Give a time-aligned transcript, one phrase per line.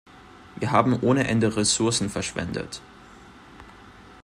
[0.55, 2.81] Wir haben ohne Ende Ressourcen verschwendet.